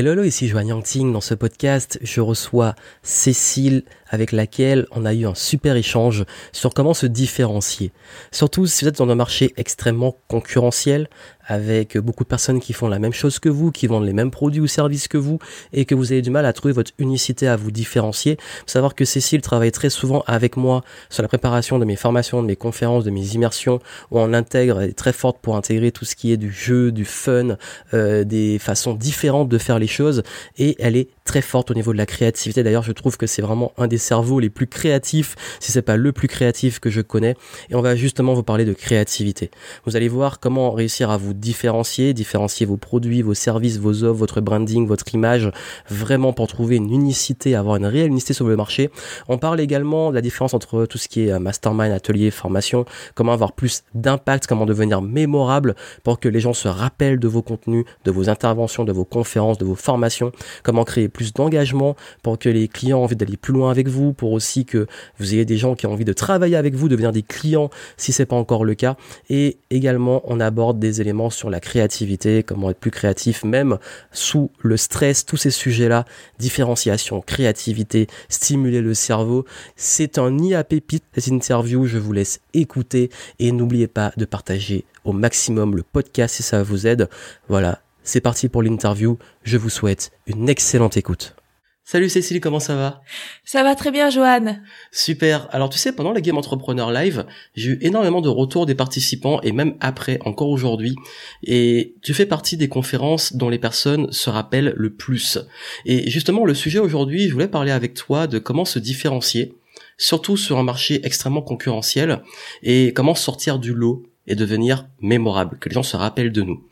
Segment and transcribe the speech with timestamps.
[0.00, 1.12] Hello, hello, ici Joanne Yangting.
[1.12, 6.72] Dans ce podcast, je reçois Cécile avec laquelle on a eu un super échange sur
[6.72, 7.92] comment se différencier.
[8.32, 11.08] Surtout si vous êtes dans un marché extrêmement concurrentiel,
[11.50, 14.30] avec beaucoup de personnes qui font la même chose que vous, qui vendent les mêmes
[14.30, 15.38] produits ou services que vous,
[15.72, 18.36] et que vous avez du mal à trouver votre unicité à vous différencier.
[18.40, 22.40] Faut savoir que Cécile travaille très souvent avec moi sur la préparation de mes formations,
[22.40, 23.80] de mes conférences, de mes immersions,
[24.12, 26.92] où on intègre, elle est très forte pour intégrer tout ce qui est du jeu,
[26.92, 27.56] du fun,
[27.94, 30.22] euh, des façons différentes de faire les choses,
[30.56, 32.64] et elle est très forte au niveau de la créativité.
[32.64, 35.96] D'ailleurs, je trouve que c'est vraiment un des cerveaux les plus créatifs, si c'est pas
[35.96, 37.36] le plus créatif que je connais.
[37.68, 39.52] Et on va justement vous parler de créativité.
[39.86, 44.18] Vous allez voir comment réussir à vous différencier, différencier vos produits, vos services, vos offres,
[44.18, 45.52] votre branding, votre image,
[45.88, 48.90] vraiment pour trouver une unicité, avoir une réelle unicité sur le marché.
[49.28, 52.86] On parle également de la différence entre tout ce qui est euh, mastermind, atelier, formation,
[53.14, 57.42] comment avoir plus d'impact, comment devenir mémorable pour que les gens se rappellent de vos
[57.42, 60.32] contenus, de vos interventions, de vos conférences, de vos formations,
[60.64, 64.12] comment créer plus d'engagement pour que les clients aient envie d'aller plus loin avec vous,
[64.12, 64.86] pour aussi que
[65.18, 68.12] vous ayez des gens qui ont envie de travailler avec vous, devenir des clients si
[68.12, 68.96] c'est pas encore le cas.
[69.28, 73.78] Et également, on aborde des éléments sur la créativité, comment être plus créatif, même
[74.12, 76.04] sous le stress, tous ces sujets-là,
[76.38, 79.44] différenciation, créativité, stimuler le cerveau.
[79.76, 84.24] C'est un nid à pépites, cette interview, je vous laisse écouter et n'oubliez pas de
[84.24, 87.08] partager au maximum le podcast si ça vous aide.
[87.48, 87.80] Voilà,
[88.10, 91.36] c'est parti pour l'interview, je vous souhaite une excellente écoute.
[91.84, 93.02] Salut Cécile, comment ça va?
[93.44, 94.64] Ça va très bien Joanne.
[94.90, 95.48] Super.
[95.52, 99.40] Alors tu sais, pendant la Game Entrepreneur Live, j'ai eu énormément de retours des participants
[99.42, 100.96] et même après, encore aujourd'hui.
[101.44, 105.38] Et tu fais partie des conférences dont les personnes se rappellent le plus.
[105.86, 109.54] Et justement, le sujet aujourd'hui, je voulais parler avec toi de comment se différencier,
[109.98, 112.22] surtout sur un marché extrêmement concurrentiel,
[112.64, 116.62] et comment sortir du lot et devenir mémorable, que les gens se rappellent de nous.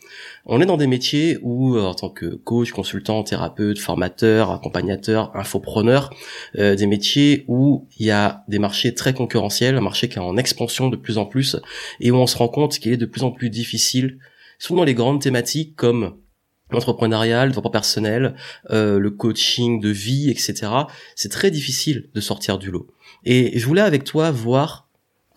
[0.46, 5.34] On est dans des métiers où, euh, en tant que coach, consultant, thérapeute, formateur, accompagnateur,
[5.34, 6.14] infopreneur,
[6.56, 10.22] euh, des métiers où il y a des marchés très concurrentiels, un marché qui est
[10.22, 11.56] en expansion de plus en plus,
[11.98, 14.18] et où on se rend compte qu'il est de plus en plus difficile,
[14.60, 16.14] souvent dans les grandes thématiques comme
[16.70, 18.36] l'entrepreneuriat, le développement personnel,
[18.70, 20.70] euh, le coaching de vie, etc.
[21.16, 22.86] C'est très difficile de sortir du lot.
[23.24, 24.87] Et je voulais avec toi voir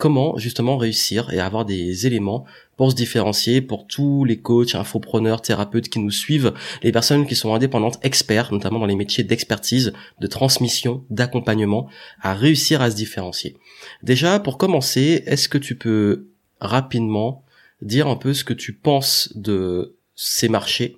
[0.01, 2.43] comment justement réussir et avoir des éléments
[2.75, 7.35] pour se différencier pour tous les coachs, infopreneurs, thérapeutes qui nous suivent, les personnes qui
[7.35, 11.87] sont indépendantes, experts, notamment dans les métiers d'expertise, de transmission, d'accompagnement,
[12.19, 13.57] à réussir à se différencier.
[14.01, 16.29] Déjà, pour commencer, est-ce que tu peux
[16.59, 17.45] rapidement
[17.83, 20.97] dire un peu ce que tu penses de ces marchés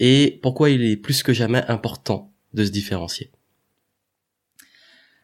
[0.00, 3.30] et pourquoi il est plus que jamais important de se différencier?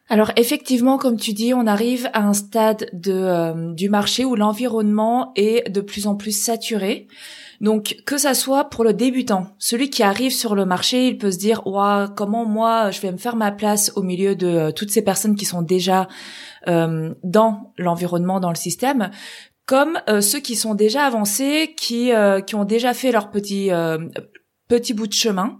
[0.09, 4.35] Alors effectivement, comme tu dis, on arrive à un stade de, euh, du marché où
[4.35, 7.07] l'environnement est de plus en plus saturé.
[7.59, 11.31] Donc que ça soit pour le débutant, celui qui arrive sur le marché, il peut
[11.31, 14.71] se dire "Ouah, comment moi je vais me faire ma place au milieu de euh,
[14.71, 16.07] toutes ces personnes qui sont déjà
[16.67, 19.09] euh, dans l'environnement, dans le système."
[19.65, 22.11] Comme ceux qui sont déjà avancés, qui
[22.45, 23.69] qui ont déjà fait leur petit
[24.69, 25.59] petit bout de chemin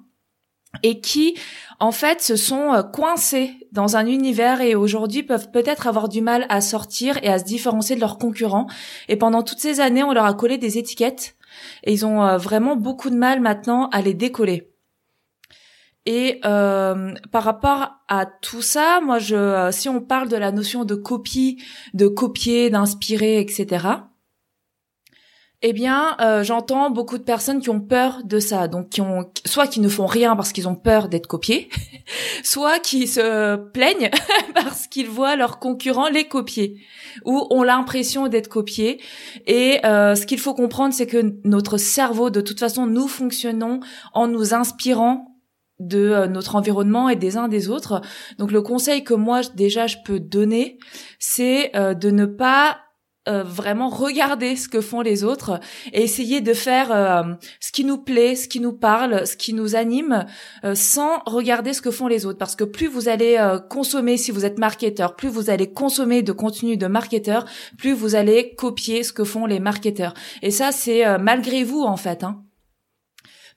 [0.83, 1.37] et qui
[1.79, 6.21] en fait se sont euh, coincés dans un univers et aujourd'hui peuvent peut-être avoir du
[6.21, 8.67] mal à sortir et à se différencier de leurs concurrents.
[9.07, 11.35] Et pendant toutes ces années, on leur a collé des étiquettes
[11.83, 14.71] et ils ont euh, vraiment beaucoup de mal maintenant à les décoller.
[16.05, 20.85] Et euh, par rapport à tout ça, moi, je, si on parle de la notion
[20.85, 21.61] de copie,
[21.93, 23.87] de copier, d'inspirer, etc
[25.63, 29.31] eh bien, euh, j'entends beaucoup de personnes qui ont peur de ça, donc qui ont
[29.43, 31.69] soit qui ne font rien parce qu'ils ont peur d'être copiés,
[32.43, 34.11] soit qui se plaignent
[34.53, 36.85] parce qu'ils voient leurs concurrents les copier
[37.25, 39.01] ou ont l'impression d'être copiés.
[39.47, 43.79] Et euh, ce qu'il faut comprendre, c'est que notre cerveau, de toute façon, nous fonctionnons
[44.13, 45.39] en nous inspirant
[45.79, 48.01] de euh, notre environnement et des uns des autres.
[48.37, 50.77] Donc le conseil que moi déjà je peux donner,
[51.17, 52.77] c'est de ne pas
[53.27, 55.59] euh, vraiment regarder ce que font les autres
[55.93, 57.23] et essayer de faire euh,
[57.59, 60.25] ce qui nous plaît, ce qui nous parle, ce qui nous anime,
[60.63, 62.37] euh, sans regarder ce que font les autres.
[62.37, 63.37] Parce que plus vous allez
[63.69, 67.45] consommer, si vous êtes marketeur, plus vous allez consommer de contenu de marketeur,
[67.77, 70.13] plus vous allez copier ce que font les marketeurs.
[70.41, 72.23] Et ça, c'est malgré vous en fait.
[72.23, 72.46] Hein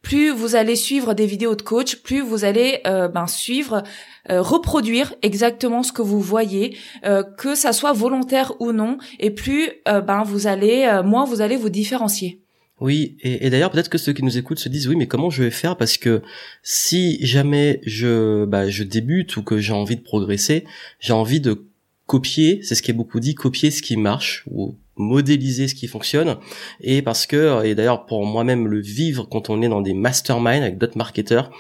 [0.02, 3.82] plus vous allez suivre des vidéos de coach, plus vous allez euh, ben, suivre,
[4.31, 9.31] euh, reproduire exactement ce que vous voyez, euh, que ça soit volontaire ou non, et
[9.31, 12.41] plus ben vous allez, moins vous allez vous différencier.
[12.81, 15.29] Oui, et, et d'ailleurs peut-être que ceux qui nous écoutent se disent oui, mais comment
[15.29, 15.76] je vais faire?
[15.76, 16.23] Parce que
[16.62, 20.64] si jamais je bah, je débute ou que j'ai envie de progresser,
[20.99, 21.67] j'ai envie de
[22.06, 25.87] copier, c'est ce qui est beaucoup dit, copier ce qui marche ou modéliser ce qui
[25.87, 26.37] fonctionne
[26.81, 30.62] et parce que et d'ailleurs pour moi-même le vivre quand on est dans des masterminds
[30.62, 31.50] avec d'autres marketeurs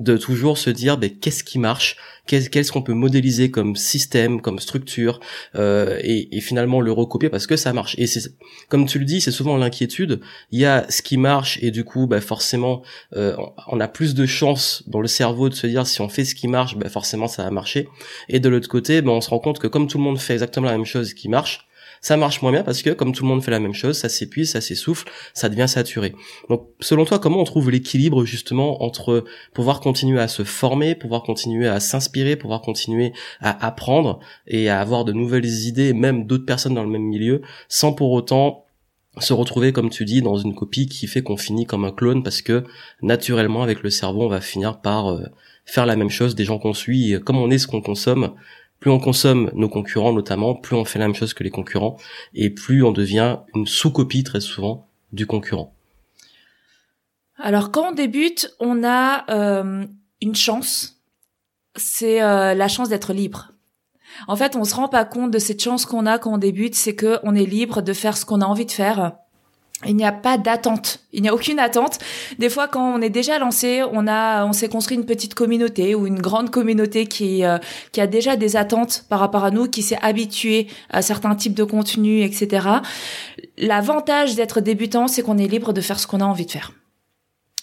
[0.00, 1.96] de toujours se dire ben, qu'est-ce qui marche,
[2.26, 5.20] qu'est-ce qu'on peut modéliser comme système, comme structure,
[5.56, 7.94] euh, et, finalement le recopier parce que ça marche.
[7.98, 8.34] Et c'est
[8.68, 10.20] comme tu le dis, c'est souvent l'inquiétude.
[10.52, 12.82] Il y a ce qui marche et du coup, ben, forcément,
[13.14, 13.36] euh,
[13.68, 16.34] on a plus de chances dans le cerveau de se dire si on fait ce
[16.34, 17.88] qui marche, ben, forcément ça va marcher.
[18.28, 20.32] Et de l'autre côté, ben, on se rend compte que comme tout le monde fait
[20.32, 21.68] exactement la même chose qui marche,
[22.00, 24.08] ça marche moins bien parce que comme tout le monde fait la même chose, ça
[24.08, 26.14] s'épuise, ça s'essouffle, ça devient saturé.
[26.48, 31.22] Donc selon toi, comment on trouve l'équilibre justement entre pouvoir continuer à se former, pouvoir
[31.22, 36.46] continuer à s'inspirer, pouvoir continuer à apprendre et à avoir de nouvelles idées, même d'autres
[36.46, 38.64] personnes dans le même milieu, sans pour autant
[39.18, 42.22] se retrouver, comme tu dis, dans une copie qui fait qu'on finit comme un clone
[42.22, 42.64] parce que
[43.02, 45.24] naturellement, avec le cerveau, on va finir par euh,
[45.64, 47.16] faire la même chose des gens qu'on suit.
[47.24, 48.34] comme on est ce qu'on consomme,
[48.80, 51.96] plus on consomme nos concurrents notamment, plus on fait la même chose que les concurrents,
[52.34, 55.74] et plus on devient une sous-copie très souvent du concurrent.
[57.36, 59.86] Alors quand on débute, on a euh,
[60.20, 61.00] une chance,
[61.76, 63.52] c'est euh, la chance d'être libre.
[64.26, 66.74] En fait, on se rend pas compte de cette chance qu'on a quand on débute,
[66.74, 69.12] c'est que on est libre de faire ce qu'on a envie de faire
[69.86, 70.98] il n'y a pas d'attente.
[71.12, 71.98] Il n'y a aucune attente.
[72.38, 75.94] Des fois, quand on est déjà lancé, on a, on s'est construit une petite communauté
[75.94, 77.58] ou une grande communauté qui, euh,
[77.92, 81.54] qui a déjà des attentes par rapport à nous, qui s'est habitué à certains types
[81.54, 82.68] de contenus, etc.
[83.56, 86.72] L'avantage d'être débutant, c'est qu'on est libre de faire ce qu'on a envie de faire.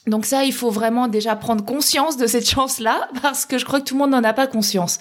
[0.08, 3.80] Donc ça, il faut vraiment déjà prendre conscience de cette chance-là, parce que je crois
[3.80, 5.00] que tout le monde n'en a pas conscience.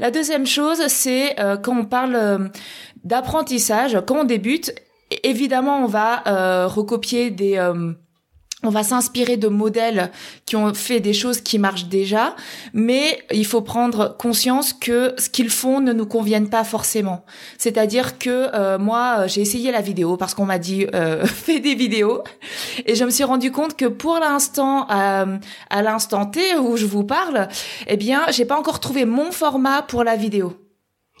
[0.00, 2.38] La deuxième chose, c'est euh, quand on parle euh,
[3.04, 4.72] d'apprentissage, quand on débute,
[5.10, 7.92] évidemment, on va euh, recopier des euh,
[8.64, 10.10] on va s'inspirer de modèles
[10.44, 12.34] qui ont fait des choses qui marchent déjà,
[12.72, 17.24] mais il faut prendre conscience que ce qu'ils font ne nous convienne pas forcément.
[17.56, 21.76] C'est-à-dire que euh, moi, j'ai essayé la vidéo parce qu'on m'a dit euh, fais des
[21.76, 22.24] vidéos,
[22.84, 27.04] et je me suis rendu compte que pour l'instant, à l'instant T où je vous
[27.04, 27.48] parle,
[27.86, 30.67] eh bien, j'ai pas encore trouvé mon format pour la vidéo.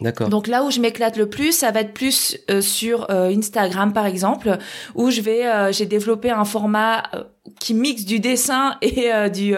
[0.00, 0.28] D'accord.
[0.28, 3.92] Donc là où je m'éclate le plus, ça va être plus euh, sur euh, Instagram
[3.92, 4.58] par exemple,
[4.94, 7.02] où je vais, euh, j'ai développé un format
[7.58, 9.54] qui mixe du dessin et du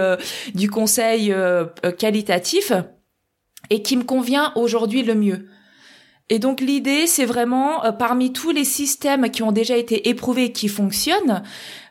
[0.54, 1.34] du conseil
[1.98, 2.72] qualitatif
[3.68, 5.46] et qui me convient aujourd'hui le mieux.
[6.30, 10.68] Et donc l'idée, c'est vraiment parmi tous les systèmes qui ont déjà été éprouvés qui
[10.68, 11.42] fonctionnent,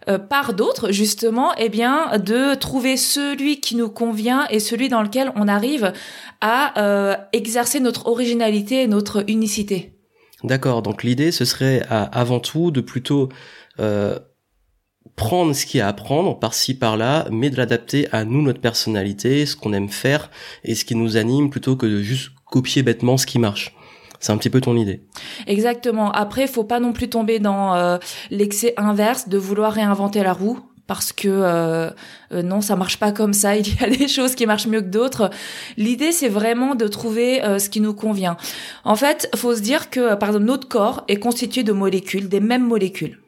[0.09, 5.03] euh, par d'autres justement, eh bien de trouver celui qui nous convient et celui dans
[5.03, 5.93] lequel on arrive
[6.41, 9.93] à euh, exercer notre originalité et notre unicité.
[10.43, 10.81] D'accord.
[10.81, 13.29] Donc l'idée, ce serait avant tout de plutôt
[13.79, 14.17] euh,
[15.17, 18.61] prendre ce qu'il y a à prendre par-ci par-là, mais de l'adapter à nous, notre
[18.61, 20.31] personnalité, ce qu'on aime faire
[20.63, 23.75] et ce qui nous anime, plutôt que de juste copier bêtement ce qui marche.
[24.19, 25.01] C'est un petit peu ton idée.
[25.47, 26.11] Exactement.
[26.11, 27.97] Après, faut pas non plus tomber dans euh,
[28.29, 31.89] l'excès inverse de vouloir réinventer la roue parce que euh,
[32.31, 33.55] euh, non, ça marche pas comme ça.
[33.57, 35.29] Il y a des choses qui marchent mieux que d'autres.
[35.77, 38.35] L'idée, c'est vraiment de trouver ce qui nous convient.
[38.83, 42.41] En fait, faut se dire que par exemple notre corps est constitué de molécules, des
[42.41, 43.19] mêmes molécules.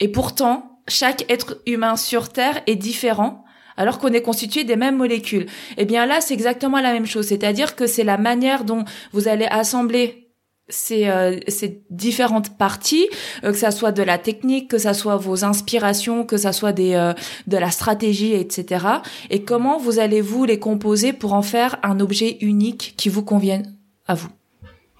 [0.00, 3.44] Et pourtant, chaque être humain sur Terre est différent
[3.78, 5.46] alors qu'on est constitué des mêmes molécules.
[5.78, 9.28] Eh bien là, c'est exactement la même chose, c'est-à-dire que c'est la manière dont vous
[9.28, 10.27] allez assembler
[10.68, 13.08] ces, euh, ces différentes parties,
[13.44, 16.72] euh, que ça soit de la technique, que ça soit vos inspirations, que ça soit
[16.72, 17.14] des euh,
[17.46, 18.86] de la stratégie, etc.
[19.30, 23.22] Et comment vous allez vous les composer pour en faire un objet unique qui vous
[23.22, 23.74] convienne
[24.06, 24.30] à vous?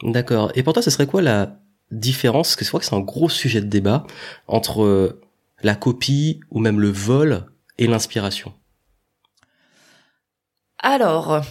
[0.02, 0.52] D'accord.
[0.54, 1.58] Et pour toi, ce serait quoi la
[1.90, 2.48] différence?
[2.48, 4.06] Parce que je crois que c'est un gros sujet de débat
[4.46, 5.18] entre
[5.62, 7.46] la copie ou même le vol
[7.78, 8.52] et l'inspiration?
[10.80, 11.42] Alors,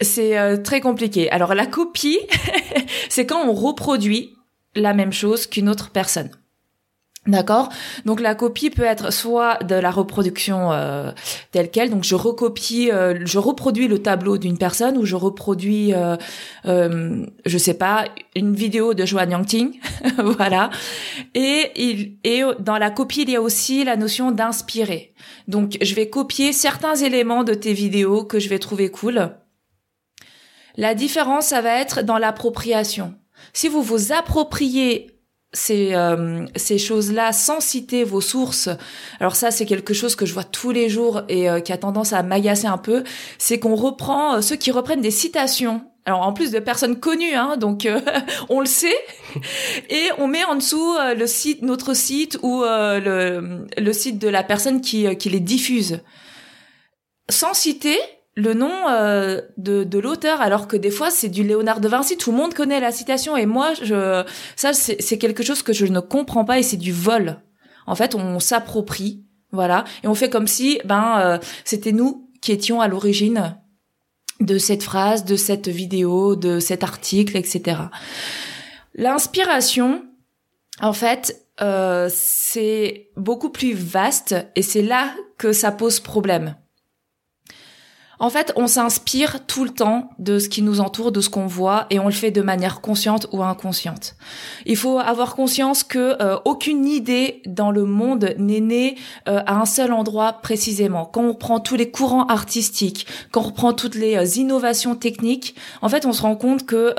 [0.00, 1.30] c'est euh, très compliqué.
[1.30, 2.18] Alors la copie,
[3.08, 4.34] c'est quand on reproduit
[4.74, 6.30] la même chose qu'une autre personne.
[7.26, 7.70] D'accord?
[8.04, 11.10] Donc la copie peut être soit de la reproduction euh,
[11.50, 15.92] telle quelle, donc je recopie, euh, je reproduis le tableau d'une personne ou je reproduis,
[15.92, 16.16] euh,
[17.44, 18.04] je sais pas,
[18.36, 19.80] une vidéo de Joan Yangting,
[20.18, 20.70] voilà.
[21.34, 25.12] Et, il, et dans la copie, il y a aussi la notion d'inspirer.
[25.48, 29.32] Donc je vais copier certains éléments de tes vidéos que je vais trouver cool
[30.76, 33.14] la différence, ça va être dans l'appropriation.
[33.52, 35.16] Si vous vous appropriez
[35.52, 38.68] ces, euh, ces choses-là sans citer vos sources,
[39.20, 41.78] alors ça c'est quelque chose que je vois tous les jours et euh, qui a
[41.78, 43.04] tendance à m'agacer un peu,
[43.38, 45.82] c'est qu'on reprend euh, ceux qui reprennent des citations.
[46.04, 47.88] Alors en plus de personnes connues, hein, donc
[48.48, 48.96] on le sait,
[49.90, 54.44] et on met en dessous le site, notre site ou le, le site de la
[54.44, 56.00] personne qui, qui les diffuse,
[57.28, 57.98] sans citer
[58.36, 62.16] le nom euh, de, de l'auteur, alors que des fois c'est du Léonard de Vinci.
[62.16, 64.24] Tout le monde connaît la citation et moi, je,
[64.54, 67.40] ça c'est quelque chose que je ne comprends pas et c'est du vol.
[67.86, 72.52] En fait, on s'approprie, voilà, et on fait comme si, ben, euh, c'était nous qui
[72.52, 73.56] étions à l'origine
[74.40, 77.80] de cette phrase, de cette vidéo, de cet article, etc.
[78.94, 80.04] L'inspiration,
[80.82, 86.54] en fait, euh, c'est beaucoup plus vaste et c'est là que ça pose problème.
[88.18, 91.46] En fait, on s'inspire tout le temps de ce qui nous entoure, de ce qu'on
[91.46, 94.14] voit, et on le fait de manière consciente ou inconsciente.
[94.64, 98.96] Il faut avoir conscience que euh, aucune idée dans le monde n'est née
[99.28, 101.04] euh, à un seul endroit précisément.
[101.04, 105.54] Quand on prend tous les courants artistiques, quand on reprend toutes les euh, innovations techniques,
[105.82, 106.94] en fait, on se rend compte que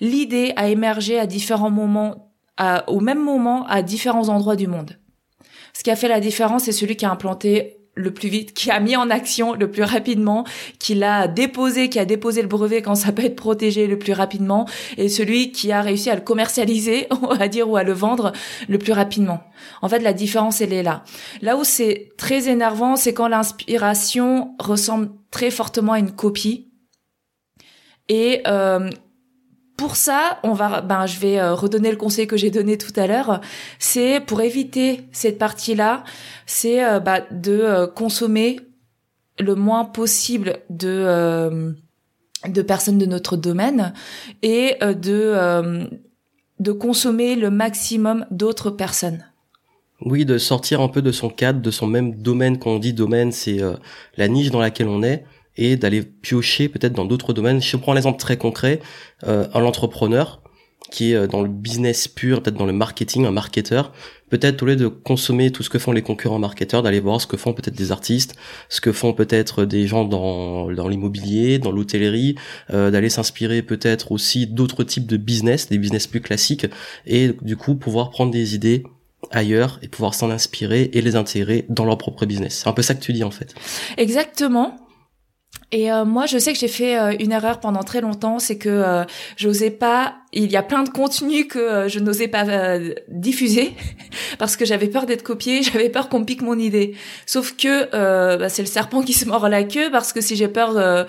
[0.00, 2.32] l'idée a émergé à différents moments,
[2.86, 4.98] au même moment, à différents endroits du monde.
[5.72, 8.70] Ce qui a fait la différence, c'est celui qui a implanté le plus vite, qui
[8.70, 10.44] a mis en action le plus rapidement,
[10.78, 14.12] qui l'a déposé, qui a déposé le brevet quand ça peut être protégé le plus
[14.12, 17.06] rapidement, et celui qui a réussi à le commercialiser,
[17.38, 18.32] va dire, ou à le vendre
[18.68, 19.42] le plus rapidement.
[19.82, 21.04] En fait, la différence, elle est là.
[21.40, 26.70] Là où c'est très énervant, c'est quand l'inspiration ressemble très fortement à une copie.
[28.08, 28.90] Et euh,
[29.84, 32.98] pour ça, on va, ben, je vais euh, redonner le conseil que j'ai donné tout
[32.98, 33.42] à l'heure.
[33.78, 36.04] C'est pour éviter cette partie-là,
[36.46, 38.60] c'est euh, bah, de euh, consommer
[39.38, 41.74] le moins possible de
[42.48, 43.92] de personnes de notre domaine
[44.42, 45.90] et de
[46.60, 49.26] de consommer le maximum d'autres personnes.
[50.00, 52.58] Oui, de sortir un peu de son cadre, de son même domaine.
[52.58, 53.60] Quand on dit domaine, c'est
[54.16, 55.24] la niche dans laquelle on est
[55.56, 57.62] et d'aller piocher peut-être dans d'autres domaines.
[57.62, 58.80] Je prends l'exemple très concret,
[59.26, 60.40] euh, un entrepreneur
[60.90, 63.92] qui est euh, dans le business pur, peut-être dans le marketing, un marketeur,
[64.30, 67.26] peut-être au lieu de consommer tout ce que font les concurrents marketeurs, d'aller voir ce
[67.26, 68.34] que font peut-être des artistes,
[68.68, 72.36] ce que font peut-être des gens dans, dans l'immobilier, dans l'hôtellerie,
[72.72, 76.66] euh, d'aller s'inspirer peut-être aussi d'autres types de business, des business plus classiques,
[77.06, 78.84] et du coup pouvoir prendre des idées
[79.30, 82.60] ailleurs et pouvoir s'en inspirer et les intégrer dans leur propre business.
[82.62, 83.54] C'est un peu ça que tu dis en fait.
[83.96, 84.76] Exactement.
[85.74, 88.58] Et euh, moi, je sais que j'ai fait euh, une erreur pendant très longtemps, c'est
[88.58, 89.04] que euh,
[89.36, 90.14] j'osais pas.
[90.32, 92.78] Il y a plein de contenus que je n'osais pas
[93.08, 93.74] diffuser
[94.38, 96.94] parce que j'avais peur d'être copiée, j'avais peur qu'on pique mon idée.
[97.26, 97.90] Sauf que
[98.36, 101.06] bah, c'est le serpent qui se mord la queue parce que si j'ai peur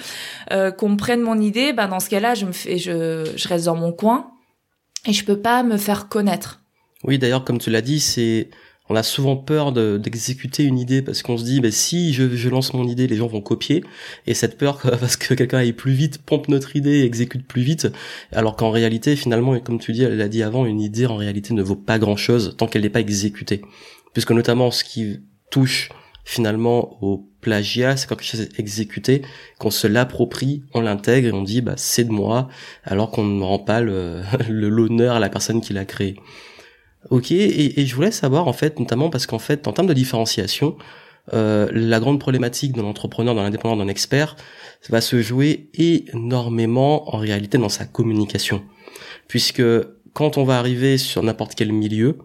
[0.50, 3.66] qu'on me prenne mon idée, bah dans ce cas-là, je me fais, je, je reste
[3.66, 4.32] dans mon coin
[5.06, 6.62] et je peux pas me faire connaître.
[7.04, 8.50] Oui, d'ailleurs, comme tu l'as dit, c'est
[8.88, 12.74] on a souvent peur d'exécuter une idée parce qu'on se dit bah, si je, lance
[12.74, 13.84] mon idée les gens vont copier.
[14.28, 17.64] Et cette peur parce que quelqu'un aille plus vite pompe notre idée et exécute plus
[17.64, 17.88] vite.
[18.32, 21.16] Alors qu'en réalité finalement et comme tu dis elle l'a dit avant une idée en
[21.16, 23.62] réalité ne vaut pas grand chose tant qu'elle n'est pas exécutée.
[24.14, 25.90] Puisque notamment ce qui touche
[26.24, 29.22] finalement au plagiat c'est quand quelque chose est exécuté
[29.60, 32.50] qu'on se l'approprie on l'intègre et on dit bah c'est de moi
[32.84, 33.80] alors qu'on ne rend pas
[34.50, 36.16] l'honneur à la personne qui l'a créé
[37.10, 39.94] Ok, et, et, je voulais savoir en fait, notamment parce qu'en fait, en termes de
[39.94, 40.76] différenciation,
[41.34, 44.36] euh, la grande problématique de l'entrepreneur, de l'indépendant, d'un expert,
[44.90, 48.64] va se jouer énormément en réalité dans sa communication,
[49.28, 49.64] puisque
[50.14, 52.20] quand on va arriver sur n'importe quel milieu,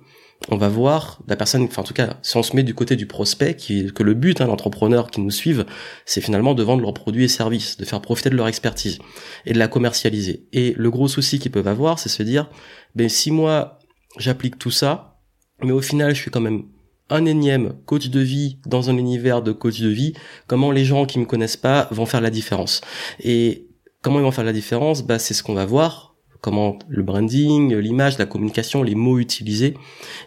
[0.48, 2.96] on va voir la personne, enfin en tout cas, si on se met du côté
[2.96, 5.66] du prospect, qui, que le but, hein, l'entrepreneur qui nous suivent,
[6.06, 8.98] c'est finalement de vendre leurs produits et services, de faire profiter de leur expertise
[9.44, 10.46] et de la commercialiser.
[10.52, 12.48] Et le gros souci qu'ils peuvent avoir, c'est se dire,
[12.94, 13.79] ben si moi
[14.18, 15.20] j'applique tout ça,
[15.62, 16.64] mais au final, je suis quand même
[17.10, 20.14] un énième coach de vie dans un univers de coach de vie.
[20.46, 22.80] Comment les gens qui me connaissent pas vont faire la différence?
[23.22, 23.66] Et
[24.00, 25.02] comment ils vont faire la différence?
[25.02, 26.14] Bah, c'est ce qu'on va voir.
[26.40, 29.74] Comment le branding, l'image, la communication, les mots utilisés.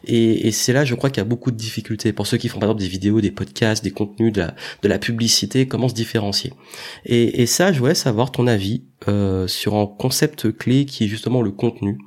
[0.06, 2.60] Et, c'est là, je crois qu'il y a beaucoup de difficultés pour ceux qui font
[2.60, 5.68] par exemple des vidéos, des podcasts, des contenus, de la, de la publicité.
[5.68, 6.54] Comment se différencier?
[7.06, 11.08] Et, et ça, je voulais savoir ton avis euh, sur un concept clé qui est
[11.08, 11.98] justement le contenu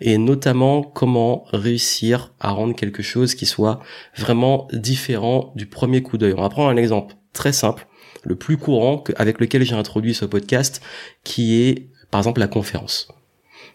[0.00, 3.80] et notamment comment réussir à rendre quelque chose qui soit
[4.16, 6.34] vraiment différent du premier coup d'œil.
[6.36, 7.86] On va prendre un exemple très simple,
[8.24, 10.82] le plus courant avec lequel j'ai introduit ce podcast,
[11.24, 13.08] qui est par exemple la conférence.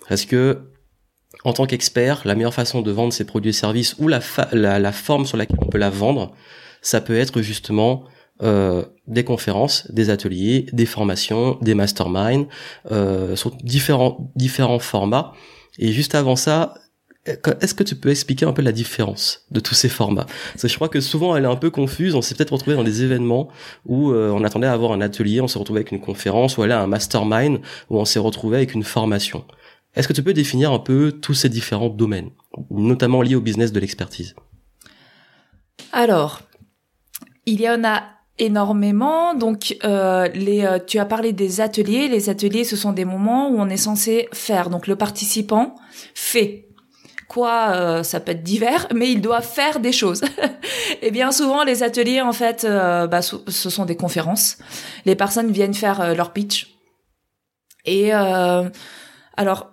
[0.08, 0.70] Parce que
[1.44, 5.26] en tant qu'expert, la meilleure façon de vendre ses produits et services ou la, forme
[5.26, 6.34] sur laquelle on peut la vendre,
[6.82, 8.06] ça peut être justement
[8.42, 12.48] euh, des conférences, des ateliers, des formations, des masterminds,
[12.92, 15.34] euh, sur différents différents formats
[15.80, 16.76] et juste avant ça,
[17.26, 20.26] est-ce que tu peux expliquer un peu la différence de tous ces formats?
[20.52, 22.16] Parce que je crois que souvent elle est un peu confuse.
[22.16, 23.48] On s'est peut-être retrouvé dans des événements
[23.86, 26.64] où euh, on attendait à avoir un atelier, on s'est retrouvé avec une conférence, ou
[26.64, 29.46] aller à un mastermind où on s'est retrouvé avec une formation.
[29.96, 32.32] Est-ce que tu peux définir un peu tous ces différents domaines,
[32.70, 34.36] notamment liés au business de l'expertise?
[35.94, 36.42] Alors,
[37.46, 38.04] il y en a
[38.40, 39.36] énormément.
[39.36, 42.08] Donc, euh, les, euh, tu as parlé des ateliers.
[42.08, 44.70] Les ateliers, ce sont des moments où on est censé faire.
[44.70, 45.76] Donc, le participant
[46.14, 46.68] fait
[47.28, 50.22] quoi euh, ça peut être divers, mais il doit faire des choses.
[51.02, 54.58] et bien souvent, les ateliers, en fait, bah, ce sont des conférences.
[55.06, 56.76] Les personnes viennent faire leur pitch.
[57.86, 59.72] Et alors,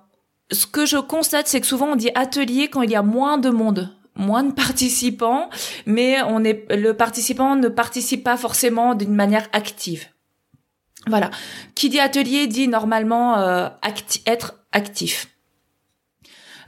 [0.50, 3.38] ce que je constate, c'est que souvent on dit atelier quand il y a moins
[3.38, 3.90] de monde
[4.20, 5.50] moins de participants,
[5.86, 10.06] mais on est le participant ne participe pas forcément d'une manière active.
[11.06, 11.30] Voilà.
[11.74, 13.68] Qui dit atelier dit normalement euh,
[14.26, 15.28] être actif.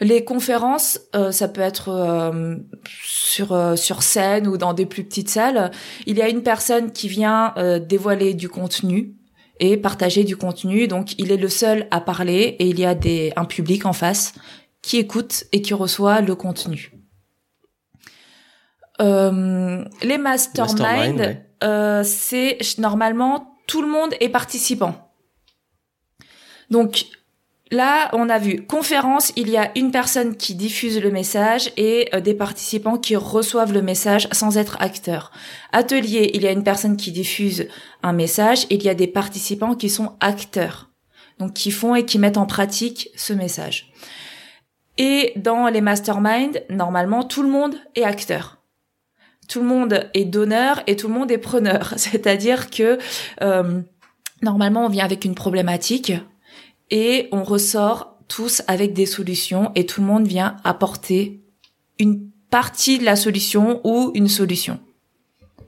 [0.01, 5.29] Les conférences, euh, ça peut être euh, sur sur scène ou dans des plus petites
[5.29, 5.71] salles.
[6.07, 7.55] Il y a une personne qui vient
[7.87, 9.15] dévoiler du contenu
[9.61, 10.89] et partager du contenu.
[10.89, 13.93] Donc, il est le seul à parler et il y a des un public en
[13.93, 14.33] face
[14.81, 17.02] qui écoute et qui reçoit le contenu.
[19.01, 25.13] Euh, les masterminds, euh, c'est normalement tout le monde est participant.
[26.71, 27.07] Donc
[27.71, 32.09] là, on a vu conférence, il y a une personne qui diffuse le message et
[32.15, 35.33] euh, des participants qui reçoivent le message sans être acteurs.
[35.73, 37.69] Atelier, il y a une personne qui diffuse
[38.03, 40.91] un message, et il y a des participants qui sont acteurs.
[41.39, 43.91] Donc qui font et qui mettent en pratique ce message.
[44.99, 48.62] Et dans les masterminds, normalement, tout le monde est acteur
[49.49, 51.95] tout le monde est donneur et tout le monde est preneur.
[51.97, 52.99] C'est-à-dire que
[53.43, 53.81] euh,
[54.43, 56.13] normalement on vient avec une problématique
[56.91, 61.41] et on ressort tous avec des solutions et tout le monde vient apporter
[61.99, 64.79] une partie de la solution ou une solution.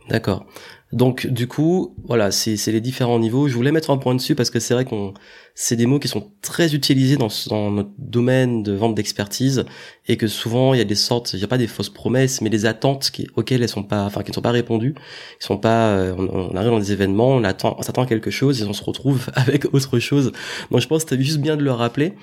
[0.08, 0.46] D'accord.
[0.92, 3.48] Donc du coup, voilà, c'est les différents niveaux.
[3.48, 5.12] Je voulais mettre un point dessus parce que c'est vrai qu'on
[5.56, 9.64] c'est des mots qui sont très utilisés dans, dans notre domaine de vente d'expertise
[10.08, 12.40] et que souvent il y a des sortes, il n'y a pas des fausses promesses,
[12.40, 14.96] mais des attentes qui, auxquelles elles sont pas, enfin qui ne sont pas répondues,
[15.40, 18.32] ils sont pas, euh, on, arrive dans des événements, on attend, on s'attend à quelque
[18.32, 20.32] chose et on se retrouve avec autre chose.
[20.72, 22.14] Donc je pense que c'était juste bien de le rappeler.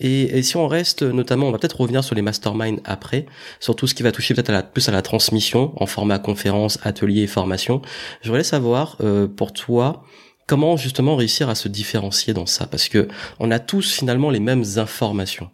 [0.00, 3.26] Et, si on reste, notamment, on va peut-être revenir sur les masterminds après,
[3.60, 6.18] sur tout ce qui va toucher peut-être à la, plus à la transmission en format
[6.18, 7.82] conférence, atelier et formation.
[8.22, 10.02] Je voudrais savoir euh, pour toi
[10.50, 12.66] comment justement réussir à se différencier dans ça?
[12.66, 13.06] Parce que
[13.38, 15.48] on a tous finalement les mêmes informations.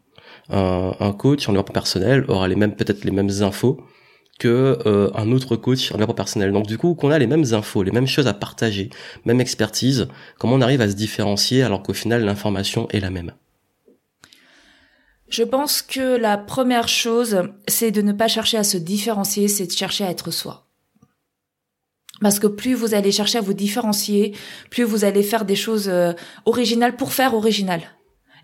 [0.49, 3.79] Un, coach en développement personnel aura les mêmes peut-être les mêmes infos
[4.39, 6.51] que euh, un autre coach en développement personnel.
[6.51, 8.89] Donc du coup, qu'on a les mêmes infos, les mêmes choses à partager,
[9.27, 13.33] même expertise, comment on arrive à se différencier alors qu'au final l'information est la même?
[15.29, 19.67] Je pense que la première chose, c'est de ne pas chercher à se différencier, c'est
[19.67, 20.66] de chercher à être soi.
[22.21, 24.35] Parce que plus vous allez chercher à vous différencier,
[24.71, 26.13] plus vous allez faire des choses euh,
[26.47, 27.83] originales pour faire original.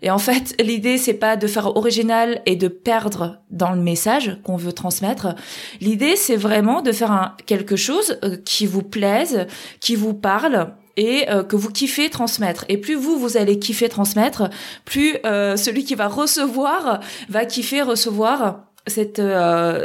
[0.01, 4.37] Et en fait, l'idée c'est pas de faire original et de perdre dans le message
[4.43, 5.35] qu'on veut transmettre.
[5.81, 9.47] L'idée c'est vraiment de faire un, quelque chose euh, qui vous plaise,
[9.79, 12.65] qui vous parle et euh, que vous kiffez transmettre.
[12.69, 14.51] Et plus vous vous allez kiffer transmettre,
[14.85, 19.21] plus celui qui va recevoir va kiffer recevoir cette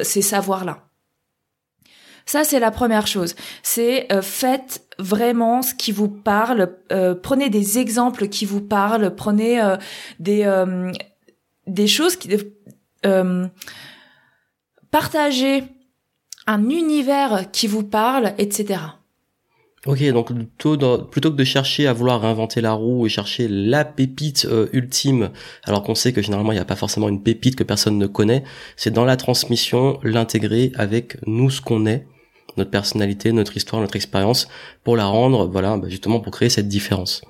[0.02, 0.87] ces savoirs là.
[2.28, 3.34] Ça, c'est la première chose.
[3.62, 6.76] C'est euh, faites vraiment ce qui vous parle.
[6.92, 9.14] Euh, prenez des exemples qui vous parlent.
[9.16, 9.78] Prenez euh,
[10.20, 10.44] des
[11.66, 12.28] des choses qui
[14.90, 15.64] partagez
[16.46, 18.80] un univers qui vous parle, etc.
[19.86, 24.46] Ok, donc plutôt, que de chercher à vouloir réinventer la roue et chercher la pépite
[24.72, 25.30] ultime,
[25.64, 28.06] alors qu'on sait que généralement il n'y a pas forcément une pépite que personne ne
[28.06, 28.44] connaît,
[28.76, 32.06] c'est dans la transmission l'intégrer avec nous ce qu'on est
[32.58, 34.48] notre personnalité, notre histoire, notre expérience,
[34.84, 37.22] pour la rendre, voilà, bah, justement pour créer cette différence.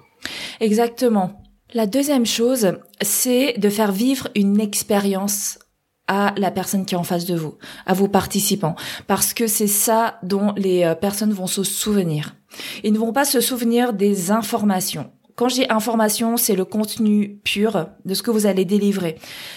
[0.60, 1.42] Exactement.
[1.74, 5.58] La deuxième chose, c'est de faire vivre une expérience
[6.06, 8.74] à la personne qui est en face de vous, à vos participants,
[9.06, 12.34] parce que c'est ça dont les euh, personnes vont se souvenir.
[12.82, 15.12] Ils ne vont pas se souvenir des informations.
[15.38, 19.14] Quand j'ai information, c'est le contenu pur de ce que vous allez délivrer.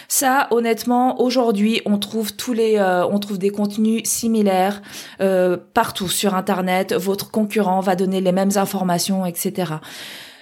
[0.08, 4.84] Ça, honnêtement, aujourd'hui, on trouve tous les, euh, on trouve des contenus similaires
[5.22, 6.94] euh, partout sur Internet.
[6.94, 9.74] Votre concurrent va donner les mêmes informations, etc.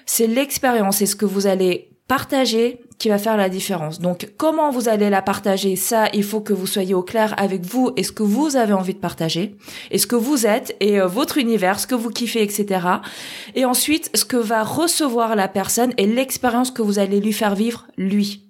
[0.05, 4.01] C'est l'expérience et ce que vous allez partager qui va faire la différence.
[4.01, 7.65] Donc, comment vous allez la partager, ça, il faut que vous soyez au clair avec
[7.65, 9.55] vous et ce que vous avez envie de partager,
[9.91, 12.85] et ce que vous êtes, et euh, votre univers, ce que vous kiffez, etc.
[13.55, 17.55] Et ensuite, ce que va recevoir la personne et l'expérience que vous allez lui faire
[17.55, 18.49] vivre, lui.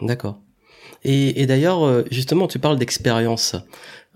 [0.00, 0.38] D'accord.
[1.04, 3.56] Et, et d'ailleurs, euh, justement, tu parles d'expérience.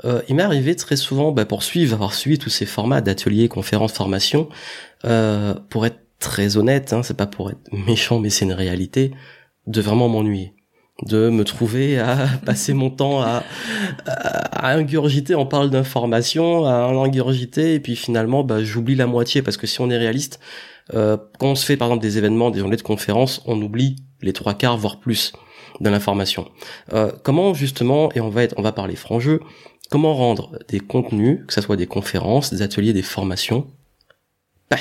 [0.04, 3.48] Euh, il m'est arrivé très souvent, bah, pour suivre, avoir suivi tous ces formats d'ateliers,
[3.48, 4.48] conférences, formations,
[5.04, 9.12] euh, pour être très honnête, hein, c'est pas pour être méchant, mais c'est une réalité,
[9.66, 10.54] de vraiment m'ennuyer.
[11.02, 13.42] de me trouver à passer mon temps à,
[14.06, 19.56] à, ingurgiter, on parle d'informations, à ingurgiter, et puis finalement, bah, j'oublie la moitié, parce
[19.56, 20.40] que si on est réaliste,
[20.94, 23.96] euh, quand on se fait par exemple des événements, des journées de conférences, on oublie
[24.22, 25.32] les trois quarts, voire plus
[25.80, 26.48] de l'information.
[26.92, 29.40] Euh, comment justement, et on va être, on va parler franc jeu,
[29.90, 33.66] comment rendre des contenus, que ce soit des conférences, des ateliers, des formations,
[34.68, 34.78] pas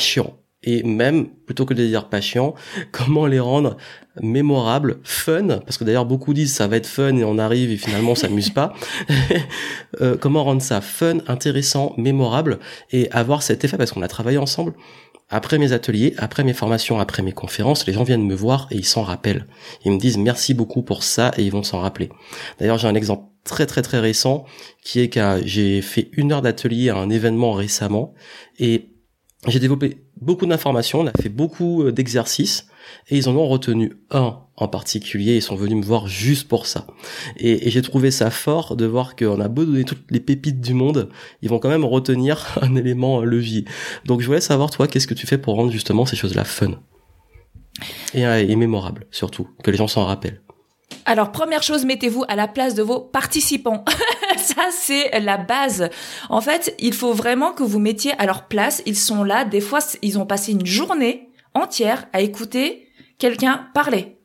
[0.63, 2.53] et même plutôt que de dire patient,
[2.91, 3.77] comment les rendre
[4.21, 7.77] mémorables, fun, parce que d'ailleurs beaucoup disent ça va être fun et on arrive et
[7.77, 8.73] finalement on s'amuse pas.
[10.01, 12.57] Euh, comment rendre ça fun, intéressant, mémorable
[12.91, 14.73] et avoir cet effet parce qu'on a travaillé ensemble.
[15.29, 18.75] Après mes ateliers, après mes formations, après mes conférences, les gens viennent me voir et
[18.75, 19.45] ils s'en rappellent.
[19.85, 22.09] Ils me disent merci beaucoup pour ça et ils vont s'en rappeler.
[22.59, 24.45] D'ailleurs, j'ai un exemple très très très récent
[24.83, 28.13] qui est que j'ai fait une heure d'atelier à un événement récemment
[28.59, 28.89] et
[29.47, 32.67] j'ai développé beaucoup d'informations, on a fait beaucoup euh, d'exercices
[33.09, 36.67] et ils en ont retenu un en particulier, ils sont venus me voir juste pour
[36.67, 36.85] ça.
[37.37, 40.73] Et, j'ai trouvé ça fort de voir qu'on a beau donner toutes les pépites du
[40.73, 41.09] monde,
[41.41, 43.65] ils vont quand même retenir un élément levier.
[44.05, 46.79] Donc je voulais savoir toi, qu'est-ce que tu fais pour rendre justement ces choses-là fun
[48.13, 50.41] et, euh, et mémorables surtout, que les gens s'en rappellent.
[51.05, 53.83] Alors première chose, mettez-vous à la place de vos participants.
[54.55, 55.89] ça, c'est la base.
[56.29, 58.81] En fait, il faut vraiment que vous mettiez à leur place.
[58.85, 59.45] Ils sont là.
[59.45, 64.17] Des fois, ils ont passé une journée entière à écouter quelqu'un parler.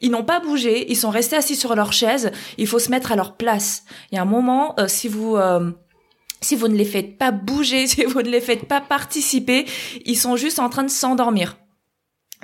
[0.00, 0.90] Ils n'ont pas bougé.
[0.90, 2.30] Ils sont restés assis sur leur chaise.
[2.56, 3.84] Il faut se mettre à leur place.
[4.10, 5.36] Il y a un moment, euh, si vous...
[5.36, 5.70] Euh,
[6.40, 9.66] si vous ne les faites pas bouger, si vous ne les faites pas participer,
[10.04, 11.56] ils sont juste en train de s'endormir.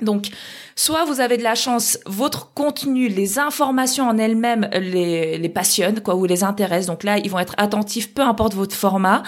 [0.01, 0.27] Donc,
[0.75, 6.15] soit vous avez de la chance, votre contenu, les informations en elles-mêmes les, passionnent, quoi,
[6.15, 6.87] ou les intéressent.
[6.87, 9.23] Donc là, ils vont être attentifs, peu importe votre format.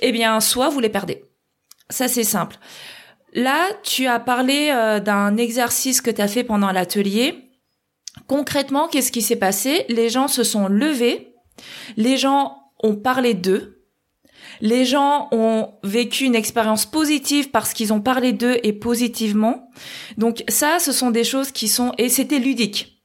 [0.00, 1.24] Eh bien, soit vous les perdez.
[1.88, 2.58] Ça, c'est simple.
[3.32, 7.50] Là, tu as parlé euh, d'un exercice que tu as fait pendant l'atelier.
[8.26, 9.86] Concrètement, qu'est-ce qui s'est passé?
[9.88, 11.34] Les gens se sont levés,
[11.96, 13.77] les gens ont parlé d'eux,
[14.60, 19.70] les gens ont vécu une expérience positive parce qu'ils ont parlé d'eux et positivement.
[20.16, 23.02] Donc ça, ce sont des choses qui sont et c'était ludique.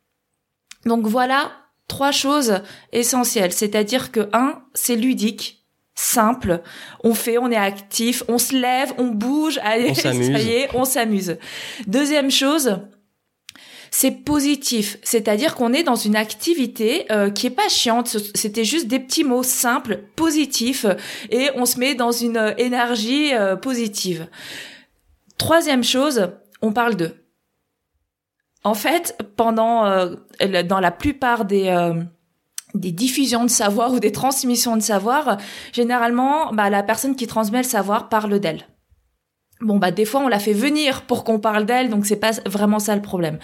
[0.85, 1.51] Donc voilà
[1.87, 2.61] trois choses
[2.91, 5.63] essentielles, c'est-à-dire que un, c'est ludique,
[5.95, 6.61] simple,
[7.03, 10.69] on fait, on est actif, on se lève, on bouge, allez, on ça y est,
[10.73, 11.37] on s'amuse.
[11.87, 12.79] Deuxième chose,
[13.95, 18.87] c'est positif, c'est-à-dire qu'on est dans une activité euh, qui est pas chiante, c'était juste
[18.87, 20.87] des petits mots simples, positifs,
[21.29, 24.27] et on se met dans une euh, énergie euh, positive.
[25.37, 26.31] Troisième chose,
[26.63, 27.11] on parle de.
[28.63, 29.83] En fait, pendant
[30.39, 31.93] dans la plupart des
[32.73, 35.37] des diffusions de savoir ou des transmissions de savoir,
[35.73, 38.65] généralement, bah, la personne qui transmet le savoir parle d'elle.
[39.63, 42.31] Bon bah des fois on la fait venir pour qu'on parle d'elle, donc c'est pas
[42.45, 43.39] vraiment ça le problème.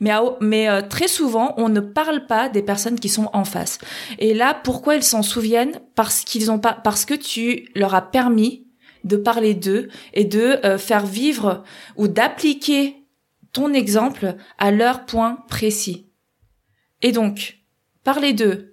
[0.00, 3.78] Mais euh, très souvent on ne parle pas des personnes qui sont en face.
[4.18, 5.80] Et là pourquoi ils s'en souviennent?
[5.94, 8.66] Parce qu'ils ont pas parce que tu leur as permis
[9.04, 11.62] de parler d'eux et de euh, faire vivre
[11.96, 12.96] ou d'appliquer
[13.52, 16.08] ton exemple à leur point précis.
[17.02, 17.58] Et donc
[18.04, 18.72] parler d'eux,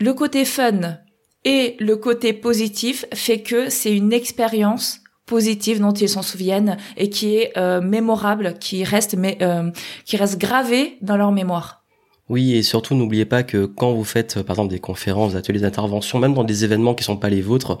[0.00, 0.98] le côté fun
[1.44, 7.10] et le côté positif fait que c'est une expérience positive dont ils s'en souviennent et
[7.10, 9.70] qui est euh, mémorable, qui reste mais euh,
[10.04, 11.84] qui reste gravé dans leur mémoire.
[12.28, 15.60] Oui, et surtout n'oubliez pas que quand vous faites par exemple des conférences, des ateliers
[15.60, 17.78] d'intervention, même dans des événements qui sont pas les vôtres,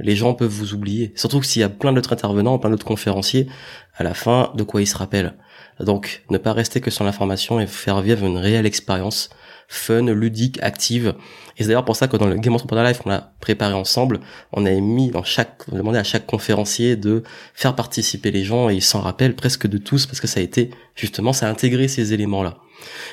[0.00, 1.12] les gens peuvent vous oublier.
[1.14, 3.48] Surtout que s'il y a plein d'autres intervenants, plein d'autres conférenciers,
[3.96, 5.34] à la fin, de quoi ils se rappellent.
[5.80, 9.30] Donc, ne pas rester que sur l'information et faire vivre une réelle expérience
[9.68, 11.14] fun, ludique, active.
[11.56, 14.20] Et c'est d'ailleurs pour ça que dans le Game Entrepreneur Life qu'on a préparé ensemble,
[14.52, 17.22] on a mis dans chaque, on a demandé à chaque conférencier de
[17.54, 20.42] faire participer les gens et ils s'en rappellent presque de tous parce que ça a
[20.42, 22.56] été, justement, ça a intégré ces éléments-là.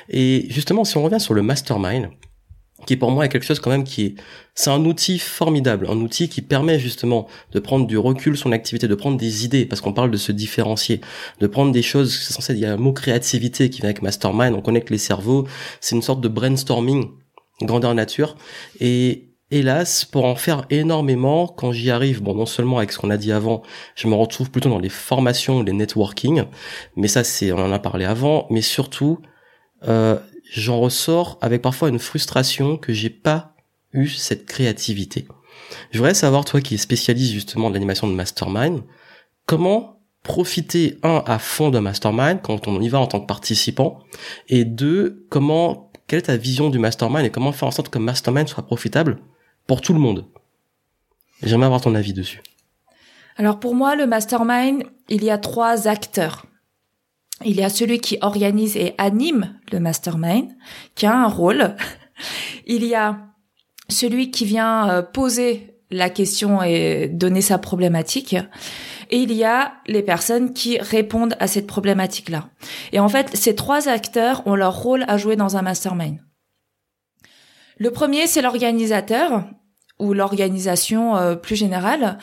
[0.10, 2.10] Et justement, si on revient sur le mastermind,
[2.86, 4.16] qui pour moi est quelque chose quand même qui est
[4.54, 8.88] c'est un outil formidable, un outil qui permet justement de prendre du recul sur l'activité,
[8.88, 11.02] de prendre des idées parce qu'on parle de se différencier,
[11.42, 14.02] de prendre des choses, c'est censé il y a un mot créativité qui vient avec
[14.02, 15.46] mastermind, on connecte les cerveaux,
[15.82, 17.10] c'est une sorte de brainstorming
[17.62, 18.38] grandeur nature
[18.80, 23.10] et hélas, pour en faire énormément, quand j'y arrive, bon, non seulement avec ce qu'on
[23.10, 23.62] a dit avant,
[23.96, 26.44] je me retrouve plutôt dans les formations, les networking,
[26.96, 29.20] mais ça, c'est, on en a parlé avant, mais surtout,
[29.88, 30.18] euh,
[30.52, 33.56] j'en ressors avec parfois une frustration que j'ai pas
[33.94, 35.28] eu cette créativité.
[35.92, 38.84] Je voudrais savoir, toi qui es spécialiste justement de l'animation de mastermind,
[39.46, 44.00] comment profiter, un, à fond d'un mastermind quand on y va en tant que participant,
[44.50, 48.00] et deux, comment, quelle est ta vision du mastermind et comment faire en sorte que
[48.00, 49.20] mastermind soit profitable
[49.68, 50.26] pour tout le monde?
[51.44, 52.42] J'aimerais avoir ton avis dessus.
[53.38, 56.46] Alors pour moi, le mastermind, il y a trois acteurs.
[57.44, 60.50] Il y a celui qui organise et anime le mastermind,
[60.96, 61.76] qui a un rôle.
[62.66, 63.18] il y a
[63.90, 68.36] celui qui vient euh, poser la question et donner sa problématique.
[69.12, 72.50] Et il y a les personnes qui répondent à cette problématique-là.
[72.92, 76.20] Et en fait, ces trois acteurs ont leur rôle à jouer dans un mastermind.
[77.78, 79.46] Le premier, c'est l'organisateur
[80.00, 82.18] ou l'organisation euh, plus générale.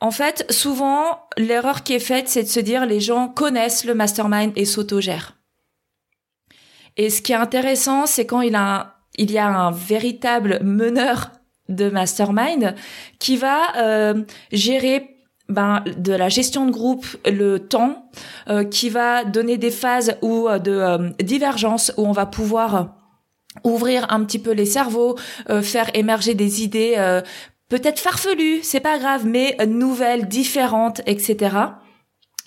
[0.00, 3.94] En fait, souvent, l'erreur qui est faite, c'est de se dire les gens connaissent le
[3.94, 5.36] mastermind et s'autogèrent.
[6.96, 11.30] Et ce qui est intéressant, c'est quand il, a il y a un véritable meneur
[11.68, 12.74] de mastermind
[13.18, 15.16] qui va euh, gérer
[15.48, 18.10] ben, de la gestion de groupe, le temps,
[18.48, 23.00] euh, qui va donner des phases ou de divergence où on va pouvoir
[23.64, 25.16] ouvrir un petit peu les cerveaux,
[25.48, 27.20] euh, faire émerger des idées euh,
[27.70, 31.56] peut-être farfelues, c'est pas grave, mais nouvelles, différentes, etc.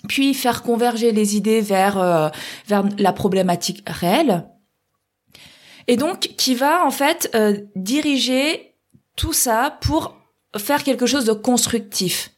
[0.08, 2.28] Puis faire converger les idées vers euh,
[2.68, 4.46] vers la problématique réelle.
[5.88, 7.36] Et donc qui va en fait
[7.74, 8.76] diriger
[9.16, 10.16] tout ça pour
[10.56, 12.33] faire quelque chose de constructif.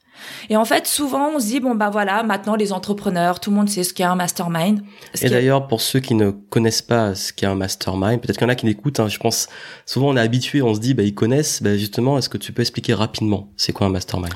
[0.51, 3.57] Et en fait, souvent, on se dit bon bah voilà, maintenant les entrepreneurs, tout le
[3.57, 4.83] monde sait ce qu'est un mastermind.
[5.21, 8.51] et d'ailleurs, pour ceux qui ne connaissent pas ce qu'est un mastermind, peut-être qu'il y
[8.51, 9.01] en a qui l'écoutent.
[9.01, 9.49] Hein, je pense
[9.85, 11.62] souvent on est habitué, on se dit bah ils connaissent.
[11.62, 14.35] Bah justement, est-ce que tu peux expliquer rapidement c'est quoi un mastermind?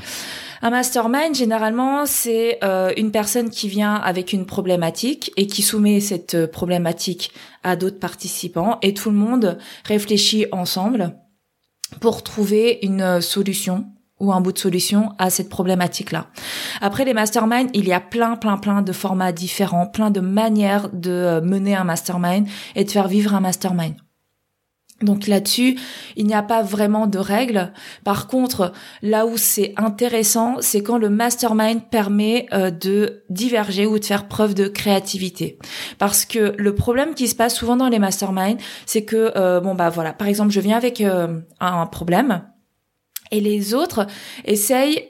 [0.62, 6.00] Un mastermind, généralement, c'est euh, une personne qui vient avec une problématique et qui soumet
[6.00, 11.16] cette euh, problématique à d'autres participants et tout le monde réfléchit ensemble
[12.00, 13.86] pour trouver une euh, solution
[14.20, 16.26] ou un bout de solution à cette problématique-là.
[16.80, 20.90] Après les masterminds, il y a plein, plein, plein de formats différents, plein de manières
[20.92, 23.94] de euh, mener un mastermind et de faire vivre un mastermind.
[25.02, 25.78] Donc là-dessus,
[26.16, 27.72] il n'y a pas vraiment de règles.
[28.04, 33.98] Par contre, là où c'est intéressant, c'est quand le mastermind permet euh, de diverger ou
[33.98, 35.58] de faire preuve de créativité.
[35.98, 39.74] Parce que le problème qui se passe souvent dans les masterminds, c'est que euh, bon
[39.74, 42.42] bah voilà, par exemple, je viens avec un problème
[43.30, 44.06] et les autres
[44.44, 45.08] essayent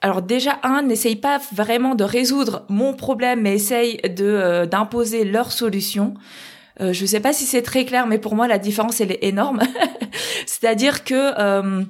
[0.00, 5.24] alors déjà un n'essaye pas vraiment de résoudre mon problème mais essaye de euh, d'imposer
[5.24, 6.14] leur solution.
[6.80, 9.24] Euh, je sais pas si c'est très clair mais pour moi la différence elle est
[9.24, 9.60] énorme.
[10.46, 11.84] C'est-à-dire que euh,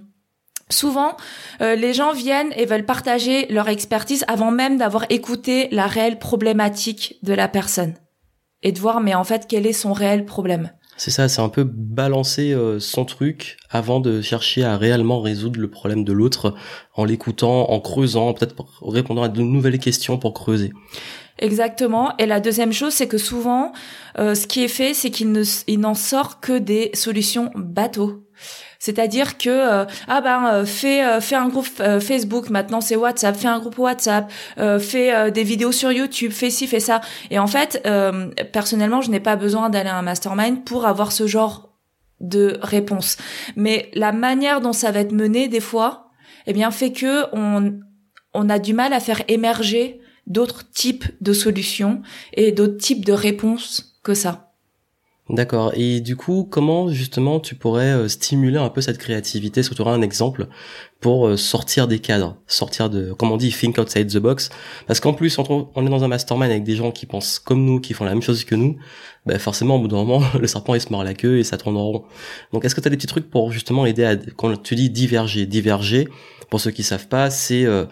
[0.68, 1.16] souvent
[1.60, 6.18] euh, les gens viennent et veulent partager leur expertise avant même d'avoir écouté la réelle
[6.18, 7.94] problématique de la personne
[8.62, 10.70] et de voir mais en fait quel est son réel problème.
[11.00, 15.58] C'est ça, c'est un peu balancer euh, son truc avant de chercher à réellement résoudre
[15.58, 16.54] le problème de l'autre
[16.94, 20.72] en l'écoutant, en creusant, peut-être répondant à de nouvelles questions pour creuser.
[21.38, 22.14] Exactement.
[22.18, 23.72] Et la deuxième chose, c'est que souvent,
[24.18, 25.32] euh, ce qui est fait, c'est qu'il
[25.78, 28.26] n'en sort que des solutions bateaux.
[28.80, 31.66] C'est-à-dire que euh, ah ben euh, fais euh, fais un groupe
[32.00, 34.32] Facebook maintenant c'est WhatsApp, fais un groupe WhatsApp,
[34.80, 37.00] fais des vidéos sur YouTube, fais ci, fais ça.
[37.30, 37.86] Et en fait,
[38.52, 41.76] personnellement, je n'ai pas besoin d'aller à un mastermind pour avoir ce genre
[42.20, 43.18] de réponse.
[43.56, 46.08] Mais la manière dont ça va être mené des fois,
[46.46, 47.80] eh bien fait que on
[48.32, 53.12] on a du mal à faire émerger d'autres types de solutions et d'autres types de
[53.12, 54.49] réponses que ça.
[55.30, 55.72] D'accord.
[55.76, 59.62] Et du coup, comment justement tu pourrais euh, stimuler un peu cette créativité?
[59.78, 60.48] Auras un exemple
[61.00, 64.50] pour euh, sortir des cadres, sortir de, comme on dit, think outside the box?
[64.88, 67.78] Parce qu'en plus, on, est dans un mastermind avec des gens qui pensent comme nous,
[67.80, 68.76] qui font la même chose que nous,
[69.24, 71.56] ben forcément, au bout d'un moment, le serpent il se mord la queue et ça
[71.56, 72.04] tourne en rond.
[72.52, 74.90] Donc, est-ce que tu as des petits trucs pour justement aider à, quand tu dis
[74.90, 76.08] diverger, diverger,
[76.50, 77.84] pour ceux qui savent pas, c'est euh,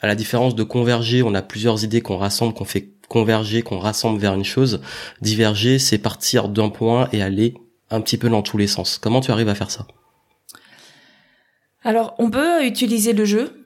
[0.00, 3.78] à la différence de converger, on a plusieurs idées qu'on rassemble, qu'on fait converger, qu'on
[3.78, 4.80] rassemble vers une chose.
[5.20, 7.54] Diverger, c'est partir d'un point et aller
[7.90, 8.98] un petit peu dans tous les sens.
[8.98, 9.86] Comment tu arrives à faire ça?
[11.84, 13.64] Alors, on peut utiliser le jeu.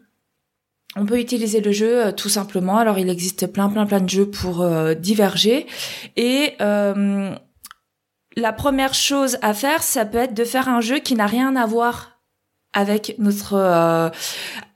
[0.96, 2.76] On peut utiliser le jeu euh, tout simplement.
[2.78, 5.66] Alors, il existe plein, plein, plein de jeux pour euh, diverger.
[6.16, 7.34] Et euh,
[8.36, 11.56] la première chose à faire, ça peut être de faire un jeu qui n'a rien
[11.56, 12.20] à voir
[12.72, 14.12] avec notre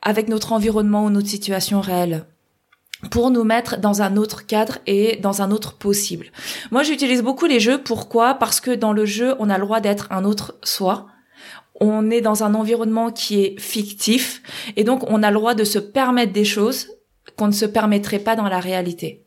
[0.02, 2.26] avec notre environnement ou notre situation réelle
[3.10, 6.26] pour nous mettre dans un autre cadre et dans un autre possible.
[6.70, 7.78] Moi, j'utilise beaucoup les jeux.
[7.82, 8.34] Pourquoi?
[8.34, 11.06] Parce que dans le jeu, on a le droit d'être un autre soi.
[11.80, 14.42] On est dans un environnement qui est fictif
[14.76, 16.88] et donc on a le droit de se permettre des choses
[17.36, 19.24] qu'on ne se permettrait pas dans la réalité.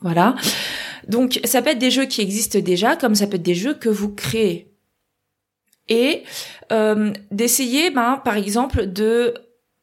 [0.00, 0.36] Voilà.
[1.06, 3.74] Donc ça peut être des jeux qui existent déjà, comme ça peut être des jeux
[3.74, 4.70] que vous créez.
[5.88, 6.22] Et
[6.72, 9.34] euh, d'essayer, ben, par exemple, de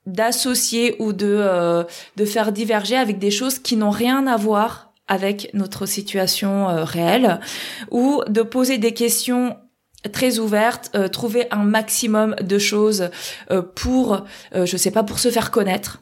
[0.08, 1.84] d'associer ou de euh,
[2.15, 6.84] de faire diverger avec des choses qui n'ont rien à voir avec notre situation euh,
[6.84, 7.39] réelle
[7.91, 9.58] ou de poser des questions
[10.12, 13.10] très ouvertes, euh, trouver un maximum de choses
[13.76, 16.02] pour je sais pas pour se faire connaître.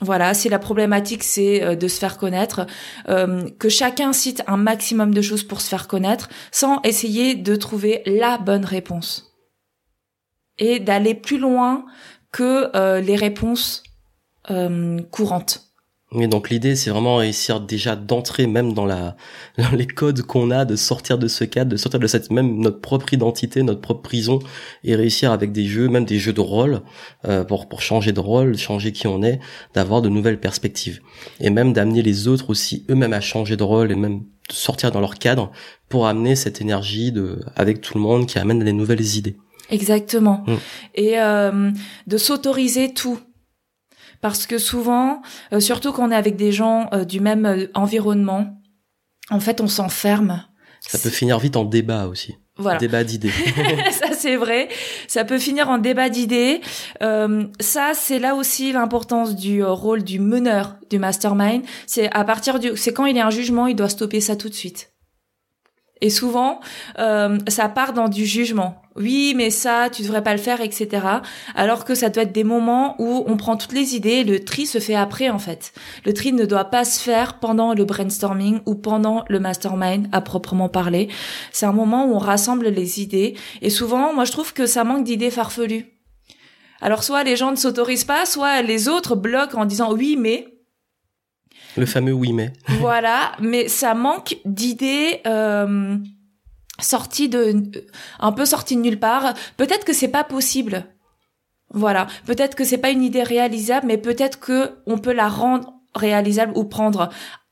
[0.00, 2.66] Voilà, si la problématique c'est euh, de se faire connaître,
[3.08, 7.54] euh, que chacun cite un maximum de choses pour se faire connaître, sans essayer de
[7.54, 9.36] trouver la bonne réponse.
[10.58, 11.86] Et d'aller plus loin
[12.34, 13.84] que euh, les réponses
[15.10, 15.64] courantes.
[16.12, 19.16] Oui, donc l'idée, c'est vraiment réussir déjà d'entrer même dans la
[19.58, 22.58] dans les codes qu'on a, de sortir de ce cadre, de sortir de cette même
[22.58, 24.40] notre propre identité, notre propre prison,
[24.82, 26.82] et réussir avec des jeux, même des jeux de rôle,
[27.24, 29.40] euh, pour pour changer de rôle, changer qui on est,
[29.72, 31.00] d'avoir de nouvelles perspectives,
[31.40, 34.90] et même d'amener les autres aussi eux-mêmes à changer de rôle et même de sortir
[34.90, 35.52] dans leur cadre
[35.88, 39.36] pour amener cette énergie de avec tout le monde qui amène les nouvelles idées.
[39.70, 40.44] Exactement.
[40.46, 40.54] Mm.
[40.94, 41.70] Et euh,
[42.06, 43.18] de s'autoriser tout
[44.24, 45.20] parce que souvent,
[45.52, 48.58] euh, surtout quand on est avec des gens euh, du même euh, environnement,
[49.28, 50.42] en fait, on s'enferme.
[50.80, 52.34] Ça peut finir vite en débat aussi.
[52.56, 52.78] Voilà.
[52.78, 53.32] Débat d'idées.
[53.90, 54.68] ça c'est vrai.
[55.08, 56.62] Ça peut finir en débat d'idées.
[57.60, 61.62] ça c'est là aussi l'importance du rôle du meneur du mastermind.
[61.86, 64.36] C'est à partir du, c'est quand il y a un jugement, il doit stopper ça
[64.36, 64.94] tout de suite.
[66.00, 66.60] Et souvent,
[66.98, 68.82] euh, ça part dans du jugement.
[68.96, 71.06] Oui, mais ça, tu devrais pas le faire, etc.
[71.56, 74.44] Alors que ça doit être des moments où on prend toutes les idées et le
[74.44, 75.72] tri se fait après, en fait.
[76.04, 80.20] Le tri ne doit pas se faire pendant le brainstorming ou pendant le mastermind à
[80.20, 81.08] proprement parler.
[81.50, 83.34] C'est un moment où on rassemble les idées.
[83.62, 85.86] Et souvent, moi, je trouve que ça manque d'idées farfelues.
[86.80, 90.46] Alors, soit les gens ne s'autorisent pas, soit les autres bloquent en disant oui, mais
[91.76, 92.52] le fameux oui mais.
[92.78, 95.96] voilà, mais ça manque d'idées euh,
[96.80, 97.70] sorties de
[98.18, 99.34] un peu sorties de nulle part.
[99.56, 100.86] Peut-être que c'est pas possible.
[101.70, 105.72] Voilà, peut-être que c'est pas une idée réalisable, mais peut-être que on peut la rendre
[105.94, 107.08] réalisable ou prendre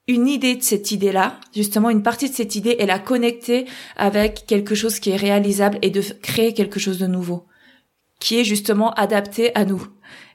[0.08, 4.46] une idée de cette idée-là, justement une partie de cette idée et la connecter avec
[4.46, 7.46] quelque chose qui est réalisable et de créer quelque chose de nouveau,
[8.20, 9.86] qui est justement adapté à nous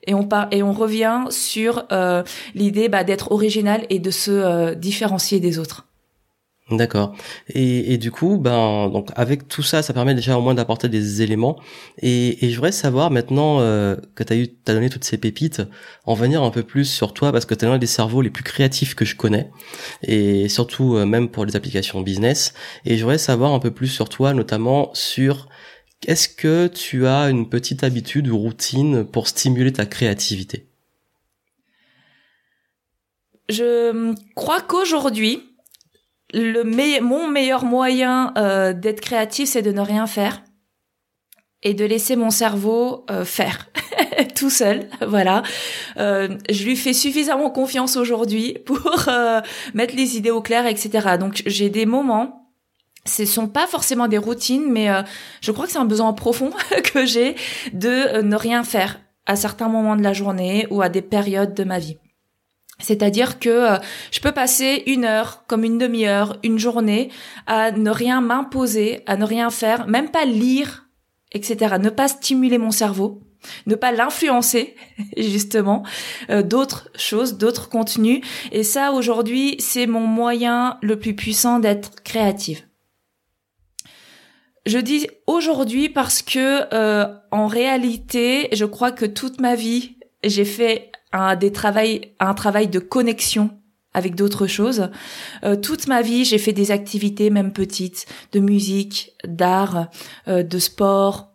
[0.07, 2.23] et on part et on revient sur euh,
[2.55, 5.86] l'idée bah, d'être original et de se euh, différencier des autres.
[6.69, 7.15] D'accord.
[7.47, 10.89] Et, et, du coup, ben donc avec tout ça, ça permet déjà au moins d'apporter
[10.89, 11.57] des éléments.
[12.01, 15.17] Et, et je voudrais savoir maintenant euh, que tu as eu, t'as donné toutes ces
[15.17, 15.61] pépites,
[16.05, 18.29] en venir un peu plus sur toi parce que tu es l'un des cerveaux les
[18.29, 19.49] plus créatifs que je connais,
[20.03, 22.53] et surtout même pour les applications business.
[22.85, 25.47] Et je voudrais savoir un peu plus sur toi, notamment sur
[26.05, 30.67] est-ce que tu as une petite habitude ou routine pour stimuler ta créativité?
[33.49, 35.41] Je crois qu'aujourd'hui,
[36.33, 36.63] le
[37.01, 40.43] mon meilleur moyen euh, d'être créatif, c'est de ne rien faire
[41.63, 43.69] et de laisser mon cerveau euh, faire
[44.35, 44.89] tout seul.
[45.05, 45.43] Voilà,
[45.97, 48.79] euh, je lui fais suffisamment confiance aujourd'hui pour
[49.73, 51.17] mettre les idées au clair, etc.
[51.19, 52.43] Donc j'ai des moments
[53.05, 54.89] ce sont pas forcément des routines, mais
[55.39, 56.51] je crois que c'est un besoin profond
[56.93, 57.35] que j'ai
[57.71, 61.63] de ne rien faire à certains moments de la journée ou à des périodes de
[61.63, 61.97] ma vie.
[62.79, 63.77] C'est-à-dire que euh,
[64.11, 67.09] je peux passer une heure, comme une demi-heure, une journée,
[67.47, 70.87] à ne rien m'imposer, à ne rien faire, même pas lire,
[71.31, 71.75] etc.
[71.79, 73.21] Ne pas stimuler mon cerveau,
[73.65, 74.75] ne pas l'influencer,
[75.17, 75.83] justement,
[76.29, 78.21] d'autres choses, d'autres contenus.
[78.51, 82.67] Et ça, aujourd'hui, c'est mon moyen le plus puissant d'être créative.
[84.67, 90.43] Je dis aujourd'hui parce que euh, en réalité, je crois que toute ma vie, j'ai
[90.43, 93.51] fait un des travail, un travail de connexion
[93.93, 94.89] avec d'autres choses.
[95.43, 99.87] Euh, toute ma vie, j'ai fait des activités, même petites, de musique, d'art,
[100.27, 101.31] euh, de sport.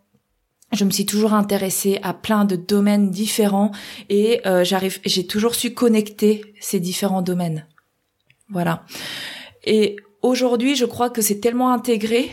[0.71, 3.71] Je me suis toujours intéressée à plein de domaines différents
[4.09, 7.67] et j'arrive, j'ai toujours su connecter ces différents domaines.
[8.49, 8.83] Voilà.
[9.63, 12.31] Et aujourd'hui, je crois que c'est tellement intégré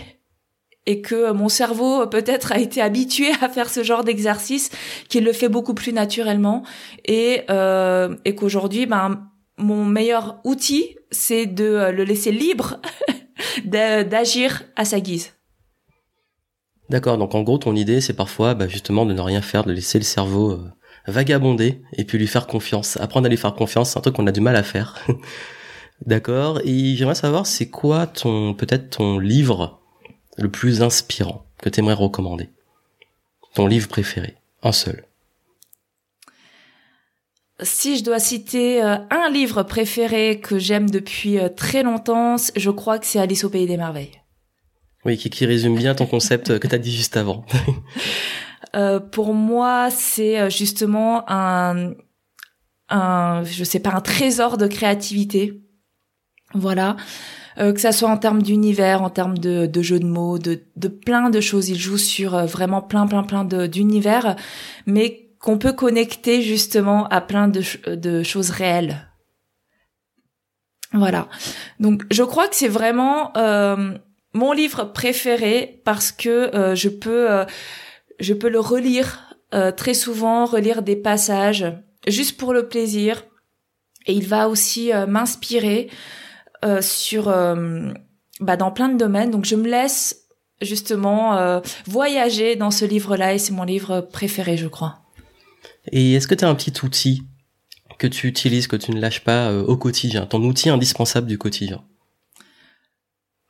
[0.86, 4.70] et que mon cerveau peut-être a été habitué à faire ce genre d'exercice
[5.08, 6.64] qu'il le fait beaucoup plus naturellement
[7.04, 12.80] et euh, et qu'aujourd'hui ben mon meilleur outil c'est de le laisser libre
[13.64, 15.32] d'agir à sa guise.
[16.88, 19.72] D'accord, donc en gros ton idée c'est parfois bah, justement de ne rien faire, de
[19.72, 20.70] laisser le cerveau euh,
[21.06, 22.96] vagabonder et puis lui faire confiance.
[22.96, 24.98] Apprendre à lui faire confiance, c'est un truc qu'on a du mal à faire.
[26.06, 29.79] D'accord, et j'aimerais savoir c'est quoi ton peut-être ton livre
[30.40, 32.50] le plus inspirant que tu aimerais recommander
[33.55, 35.05] Ton livre préféré Un seul.
[37.62, 42.70] Si je dois citer euh, un livre préféré que j'aime depuis euh, très longtemps, je
[42.70, 44.18] crois que c'est Alice au pays des merveilles.
[45.05, 47.44] Oui, qui, résume bien ton concept que tu as dit juste avant.
[48.77, 51.94] Euh, pour moi, c'est justement un,
[52.88, 55.60] un, je sais pas, un trésor de créativité.
[56.54, 56.96] Voilà.
[57.61, 60.56] Euh, que ça soit en termes d'univers, en termes de, de jeux de mots, de,
[60.88, 61.69] plein de choses.
[61.69, 64.37] Il joue sur euh, vraiment plein, plein, plein d'univers,
[64.87, 69.08] mais qu'on peut connecter justement à plein de, choses réelles.
[70.92, 71.29] Voilà.
[71.79, 73.94] Donc je crois que c'est vraiment euh,
[74.33, 77.46] mon livre préféré parce que je peux
[78.19, 79.35] je peux le relire
[79.77, 81.65] très souvent, relire des passages
[82.06, 83.25] juste pour le plaisir
[84.06, 85.88] et il va aussi m'inspirer
[86.81, 87.25] sur
[88.40, 89.31] bah, dans plein de domaines.
[89.31, 90.29] Donc je me laisse
[90.61, 95.00] justement voyager dans ce livre-là et c'est mon livre préféré, je crois.
[95.92, 97.23] Et est-ce que tu as un petit outil
[97.98, 101.38] que tu utilises, que tu ne lâches pas euh, au quotidien, ton outil indispensable du
[101.38, 101.85] quotidien?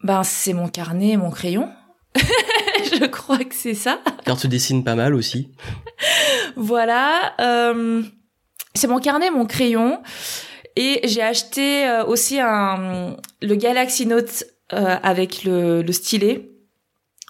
[0.02, 1.68] Ben c'est mon carnet et mon crayon.
[2.16, 4.00] je crois que c'est ça.
[4.24, 5.52] Car tu dessines pas mal aussi.
[6.56, 8.02] voilà, euh,
[8.74, 10.02] c'est mon carnet, et mon crayon.
[10.76, 16.50] Et j'ai acheté euh, aussi un le Galaxy Note avec le, le stylet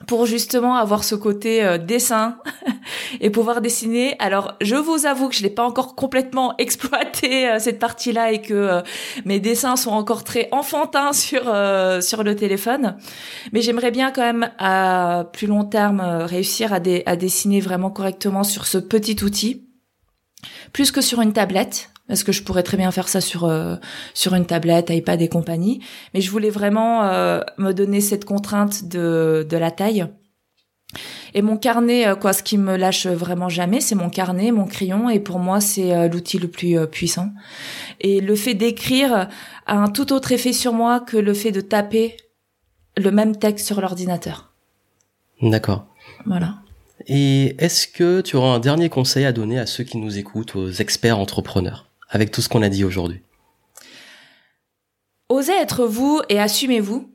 [0.07, 2.39] pour justement avoir ce côté euh, dessin
[3.21, 4.17] et pouvoir dessiner.
[4.19, 8.41] Alors, je vous avoue que je n'ai pas encore complètement exploité euh, cette partie-là et
[8.41, 8.83] que euh,
[9.25, 11.41] mes dessins sont encore très enfantins sur
[12.01, 12.97] sur le téléphone,
[13.53, 16.77] mais j'aimerais bien quand même à plus long terme réussir à,
[17.07, 19.67] à dessiner vraiment correctement sur ce petit outil
[20.73, 23.77] plus que sur une tablette parce que je pourrais très bien faire ça sur euh,
[24.15, 25.81] sur une tablette, iPad et compagnie.
[26.13, 30.07] Mais je voulais vraiment euh, me donner cette contrainte de de la taille.
[31.35, 34.65] Et mon carnet, euh, quoi, ce qui me lâche vraiment jamais, c'est mon carnet, mon
[34.65, 37.31] crayon, et pour moi, c'est l'outil le plus puissant.
[38.01, 39.29] Et le fait d'écrire
[39.67, 42.17] a un tout autre effet sur moi que le fait de taper
[42.97, 44.51] le même texte sur l'ordinateur.
[45.41, 45.87] D'accord.
[46.27, 46.57] Voilà.
[47.07, 50.57] Et est-ce que tu auras un dernier conseil à donner à ceux qui nous écoutent,
[50.57, 51.90] aux experts entrepreneurs?
[52.11, 53.23] Avec tout ce qu'on a dit aujourd'hui
[55.29, 57.11] Osez être vous et assumez-vous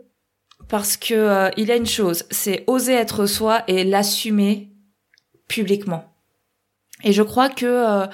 [0.67, 4.71] parce que euh, il y a une chose, c'est oser être soi et l'assumer
[5.47, 6.05] publiquement.
[7.03, 8.07] Et je crois que euh,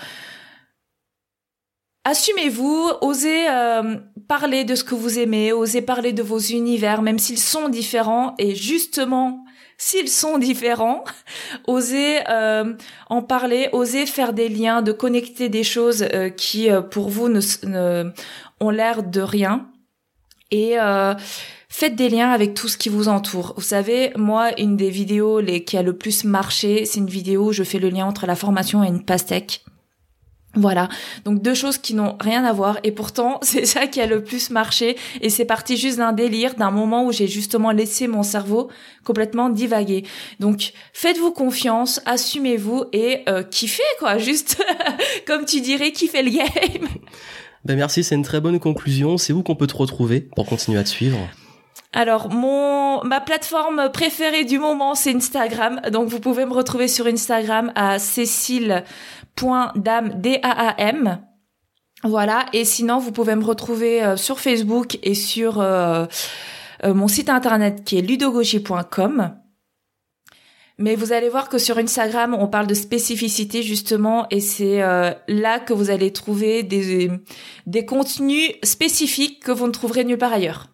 [2.04, 7.20] assumez-vous, osez euh, parler de ce que vous aimez, osez parler de vos univers, même
[7.20, 8.36] s'ils sont différents.
[8.38, 9.41] Et justement,
[9.82, 11.04] s'ils sont différents,
[11.68, 12.76] osez euh,
[13.10, 17.30] en parler, osez faire des liens, de connecter des choses euh, qui euh, pour vous
[17.30, 18.12] ne,
[18.60, 19.68] ont l'air de rien
[20.52, 20.76] et
[21.70, 23.54] faites des liens avec tout ce qui vous entoure.
[23.56, 27.52] Vous savez, moi, une des vidéos qui a le plus marché, c'est une vidéo où
[27.54, 29.64] je fais le lien entre la formation et une pastèque.
[30.54, 30.90] Voilà,
[31.24, 34.22] donc deux choses qui n'ont rien à voir et pourtant c'est ça qui a le
[34.22, 38.22] plus marché et c'est parti juste d'un délire, d'un moment où j'ai justement laissé mon
[38.22, 38.70] cerveau
[39.06, 40.04] complètement divaguer.
[40.42, 44.62] Donc faites-vous confiance, assumez-vous et euh, kiffez quoi, juste
[45.26, 46.88] comme tu dirais, kiffez le game.
[47.64, 49.18] Ben merci, c'est une très bonne conclusion.
[49.18, 51.20] C'est où qu'on peut te retrouver pour continuer à te suivre?
[51.94, 55.82] Alors mon ma plateforme préférée du moment c'est Instagram.
[55.92, 58.84] Donc vous pouvez me retrouver sur Instagram à cécile.dam
[59.36, 61.22] D A A M.
[62.04, 66.06] Voilà, et sinon vous pouvez me retrouver euh, sur Facebook et sur euh,
[66.84, 69.36] euh, mon site internet qui est ludogogie.com.
[70.80, 74.80] Mais vous allez voir que sur Instagram, on parle de spécificité justement, et c'est
[75.28, 77.12] là que vous allez trouver des,
[77.68, 80.70] des contenus spécifiques que vous ne trouverez nulle part ailleurs.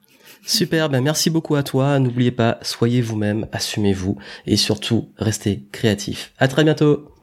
[0.46, 2.00] Super, ben merci beaucoup à toi.
[2.00, 6.32] N'oubliez pas, soyez vous-même, assumez-vous et surtout restez créatif.
[6.38, 7.17] À très bientôt.